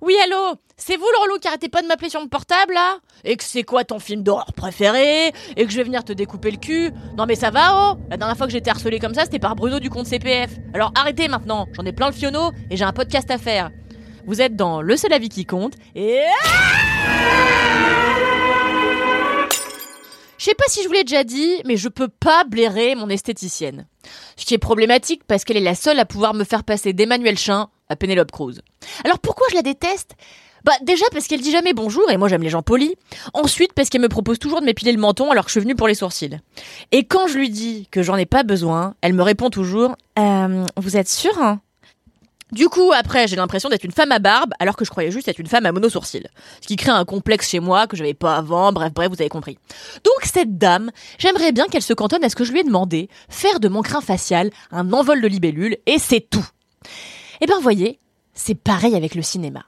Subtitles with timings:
[0.00, 2.98] Oui, allô C'est vous le qui arrêtez pas de m'appeler sur mon portable, là?
[3.24, 5.32] Et que c'est quoi ton film d'horreur préféré?
[5.56, 6.90] Et que je vais venir te découper le cul?
[7.16, 7.98] Non mais ça va, oh?
[8.10, 10.50] La dernière fois que j'étais harcelé comme ça, c'était par Bruno du compte CPF.
[10.72, 13.70] Alors arrêtez maintenant J'en ai plein le fionneau et j'ai un podcast à faire.
[14.26, 16.20] Vous êtes dans Le seul avis qui compte, et...
[20.44, 23.08] Je sais pas si je vous l'ai déjà dit, mais je peux pas blairer mon
[23.08, 23.86] esthéticienne.
[24.36, 27.38] Ce qui est problématique parce qu'elle est la seule à pouvoir me faire passer d'Emmanuel
[27.38, 28.60] Chin à Penelope Cruz.
[29.06, 30.16] Alors pourquoi je la déteste?
[30.62, 32.92] Bah déjà parce qu'elle dit jamais bonjour et moi j'aime les gens polis.
[33.32, 35.76] Ensuite parce qu'elle me propose toujours de m'épiler le menton alors que je suis venue
[35.76, 36.38] pour les sourcils.
[36.92, 40.66] Et quand je lui dis que j'en ai pas besoin, elle me répond toujours euh,
[40.76, 41.62] Vous êtes sûr hein?
[42.52, 45.28] Du coup, après, j'ai l'impression d'être une femme à barbe, alors que je croyais juste
[45.28, 46.28] être une femme à mono-sourcil.
[46.60, 49.28] Ce qui crée un complexe chez moi que j'avais pas avant, bref, bref, vous avez
[49.28, 49.58] compris.
[50.04, 53.08] Donc, cette dame, j'aimerais bien qu'elle se cantonne à ce que je lui ai demandé,
[53.28, 56.46] faire de mon crin facial un envol de libellule, et c'est tout.
[57.40, 57.98] Eh ben, voyez,
[58.34, 59.64] c'est pareil avec le cinéma.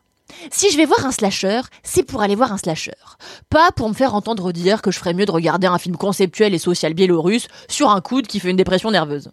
[0.51, 2.93] Si je vais voir un slasher, c'est pour aller voir un slasher.
[3.49, 6.55] Pas pour me faire entendre dire que je ferais mieux de regarder un film conceptuel
[6.55, 9.31] et social biélorusse sur un coude qui fait une dépression nerveuse.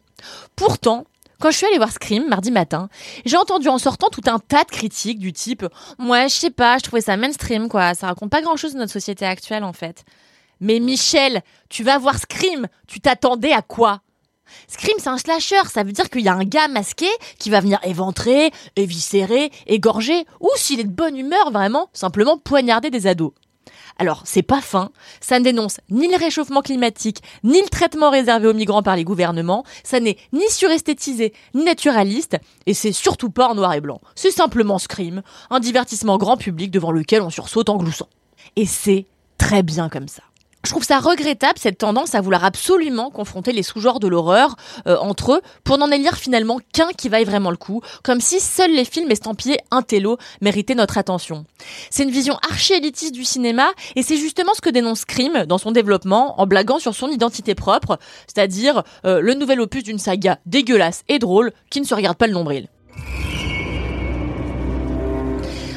[0.56, 1.06] Pourtant,
[1.40, 2.90] quand je suis allée voir Scream mardi matin,
[3.26, 5.66] j'ai entendu en sortant tout un tas de critiques du type
[5.98, 7.94] Moi, je sais pas, je trouvais ça mainstream, quoi.
[7.94, 10.06] Ça raconte pas grand chose de notre société actuelle, en fait.
[10.60, 14.02] Mais Michel, tu vas voir Scream, tu t'attendais à quoi?
[14.68, 17.60] Scream, c'est un slasher, ça veut dire qu'il y a un gars masqué qui va
[17.60, 23.32] venir éventrer, éviscérer, égorger, ou s'il est de bonne humeur, vraiment, simplement poignarder des ados.
[23.98, 28.48] Alors, c'est pas fin, ça ne dénonce ni le réchauffement climatique, ni le traitement réservé
[28.48, 33.50] aux migrants par les gouvernements, ça n'est ni suresthétisé, ni naturaliste, et c'est surtout pas
[33.50, 34.02] en noir et blanc.
[34.16, 38.10] C'est simplement Scream, un divertissement grand public devant lequel on sursaute en gloussant.
[38.56, 39.06] Et c'est
[39.38, 40.24] très bien comme ça.
[40.66, 44.56] Je trouve ça regrettable cette tendance à vouloir absolument confronter les sous-genres de l'horreur
[44.88, 48.40] euh, entre eux pour n'en élire finalement qu'un qui vaille vraiment le coup, comme si
[48.40, 51.44] seuls les films estampillés intello méritaient notre attention.
[51.90, 55.72] C'est une vision archi-élitiste du cinéma et c'est justement ce que dénonce Scream dans son
[55.72, 61.04] développement en blaguant sur son identité propre, c'est-à-dire euh, le nouvel opus d'une saga dégueulasse
[61.10, 62.70] et drôle qui ne se regarde pas le nombril.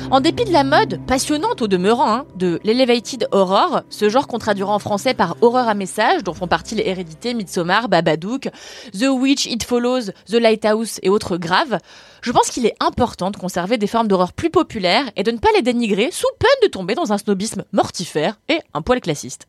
[0.09, 4.39] En dépit de la mode, passionnante au demeurant, hein, de l'elevated horror, ce genre qu'on
[4.39, 8.49] traduira en français par horreur à message, dont font partie les Hérédités, Midsommar, Babadook,
[8.93, 11.79] The Witch, It Follows, The Lighthouse et autres graves,
[12.23, 15.39] je pense qu'il est important de conserver des formes d'horreur plus populaires et de ne
[15.39, 19.49] pas les dénigrer sous peine de tomber dans un snobisme mortifère et un poil classiste.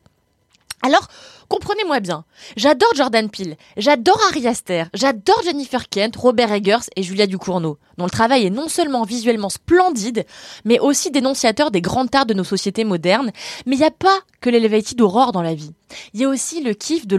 [0.82, 1.08] Alors,
[1.48, 2.24] comprenez-moi bien,
[2.56, 8.04] j'adore Jordan Peele, j'adore Ari Aster, j'adore Jennifer Kent, Robert Eggers et Julia Ducournau, dont
[8.04, 10.24] le travail est non seulement visuellement splendide,
[10.64, 13.32] mais aussi dénonciateur des grandes tares de nos sociétés modernes.
[13.66, 15.72] Mais il n'y a pas que l'elevated horror dans la vie.
[16.14, 17.18] Il y a aussi le kiff de.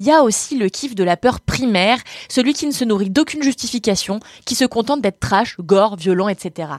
[0.00, 1.98] Il y a aussi le kiff de la peur primaire,
[2.28, 6.72] celui qui ne se nourrit d'aucune justification, qui se contente d'être trash, gore, violent, etc.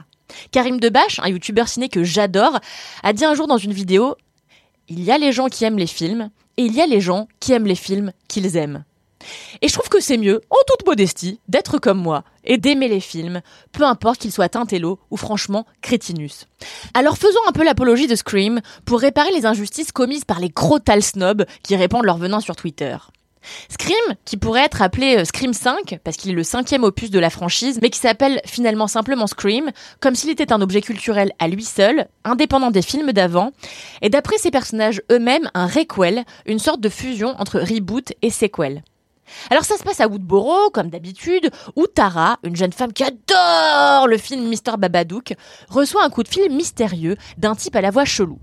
[0.50, 2.60] Karim Debache, un youtubeur ciné que j'adore,
[3.02, 4.16] a dit un jour dans une vidéo
[4.88, 7.28] il y a les gens qui aiment les films et il y a les gens
[7.40, 8.84] qui aiment les films qu'ils aiment.
[9.60, 13.00] Et je trouve que c'est mieux, en toute modestie, d'être comme moi et d'aimer les
[13.00, 13.40] films,
[13.72, 16.46] peu importe qu'ils soient intello ou franchement crétinus.
[16.94, 21.02] Alors faisons un peu l'apologie de Scream pour réparer les injustices commises par les crotal
[21.02, 22.96] snobs qui répandent leur venin sur Twitter.
[23.68, 27.18] Scream, qui pourrait être appelé euh, Scream 5, parce qu'il est le cinquième opus de
[27.18, 29.70] la franchise, mais qui s'appelle finalement simplement Scream,
[30.00, 33.52] comme s'il était un objet culturel à lui seul, indépendant des films d'avant,
[34.02, 38.82] et d'après ses personnages eux-mêmes, un requel, une sorte de fusion entre reboot et sequel.
[39.50, 44.06] Alors ça se passe à Woodboro, comme d'habitude, où Tara, une jeune femme qui adore
[44.06, 44.76] le film Mr.
[44.78, 45.34] Babadook,
[45.68, 48.38] reçoit un coup de fil mystérieux d'un type à la voix chelou.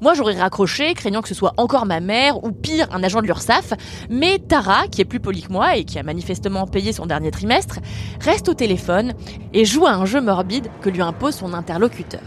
[0.00, 3.26] Moi, j'aurais raccroché, craignant que ce soit encore ma mère ou pire, un agent de
[3.26, 3.74] l'URSSAF,
[4.10, 7.30] mais Tara, qui est plus polie que moi et qui a manifestement payé son dernier
[7.30, 7.78] trimestre,
[8.20, 9.14] reste au téléphone
[9.52, 12.22] et joue à un jeu morbide que lui impose son interlocuteur.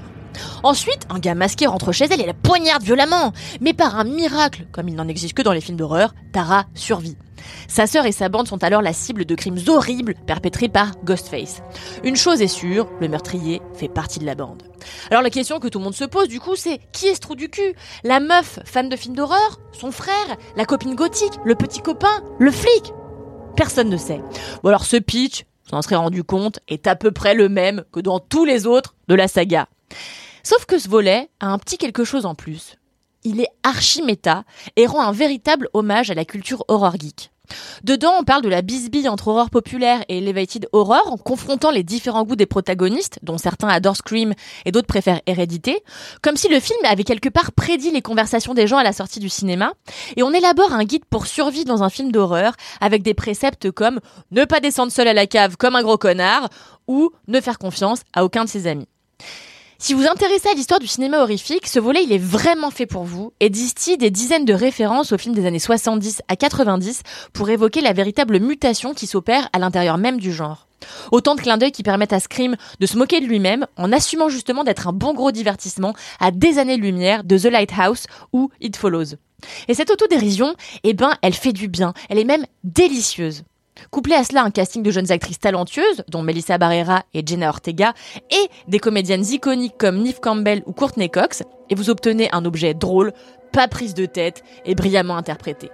[0.64, 3.34] Ensuite, un gars masqué rentre chez elle et la poignarde violemment.
[3.60, 7.18] Mais par un miracle, comme il n'en existe que dans les films d'horreur, Tara survit.
[7.68, 11.62] Sa sœur et sa bande sont alors la cible de crimes horribles perpétrés par Ghostface.
[12.04, 14.64] Une chose est sûre, le meurtrier fait partie de la bande.
[15.10, 17.20] Alors la question que tout le monde se pose du coup c'est qui est ce
[17.20, 17.74] trou du cul?
[18.04, 19.60] La meuf fan de films d'horreur?
[19.72, 20.38] Son frère?
[20.56, 21.34] La copine gothique?
[21.46, 22.24] Le petit copain?
[22.40, 22.94] Le flic?
[23.56, 24.22] Personne ne sait.
[24.64, 27.84] Bon alors ce pitch, on en serait rendu compte, est à peu près le même
[27.92, 29.68] que dans tous les autres de la saga.
[30.44, 32.76] Sauf que ce volet a un petit quelque chose en plus.
[33.24, 34.44] Il est archi méta
[34.76, 37.31] et rend un véritable hommage à la culture horror geek.
[37.84, 41.84] Dedans, on parle de la bisbille entre horreur populaire et elevated horror, en confrontant les
[41.84, 44.34] différents goûts des protagonistes, dont certains adorent Scream
[44.66, 45.84] et d'autres préfèrent Hérédité,
[46.22, 49.20] comme si le film avait quelque part prédit les conversations des gens à la sortie
[49.20, 49.74] du cinéma,
[50.16, 54.00] et on élabore un guide pour survivre dans un film d'horreur, avec des préceptes comme
[54.32, 56.50] ne pas descendre seul à la cave comme un gros connard,
[56.88, 58.88] ou ne faire confiance à aucun de ses amis.
[59.84, 63.04] Si vous intéressez à l'histoire du cinéma horrifique, ce volet il est vraiment fait pour
[63.04, 67.02] vous et distille des dizaines de références aux films des années 70 à 90
[67.34, 70.68] pour évoquer la véritable mutation qui s'opère à l'intérieur même du genre.
[71.12, 74.30] Autant de clins d'œil qui permettent à Scream de se moquer de lui-même en assumant
[74.30, 79.16] justement d'être un bon gros divertissement à des années-lumière de The Lighthouse ou It Follows.
[79.68, 83.42] Et cette autodérision, eh ben, elle fait du bien, elle est même délicieuse.
[83.90, 87.94] Couplé à cela un casting de jeunes actrices talentueuses, dont Melissa Barrera et Jenna Ortega,
[88.30, 92.74] et des comédiennes iconiques comme Neve Campbell ou Courtney Cox, et vous obtenez un objet
[92.74, 93.14] drôle,
[93.52, 95.70] pas prise de tête et brillamment interprété.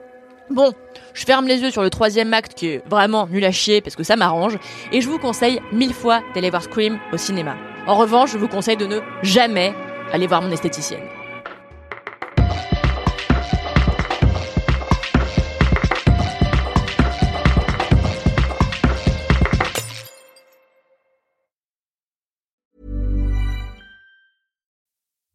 [0.50, 0.72] Bon,
[1.14, 3.98] je ferme les yeux sur le troisième acte qui est vraiment nul à chier parce
[3.98, 4.58] que ça m'arrange,
[4.92, 7.56] et je vous conseille mille fois d'aller voir Scream au cinéma.
[7.86, 9.74] En revanche, je vous conseille de ne jamais
[10.14, 11.17] aller voir mon esthéticienne.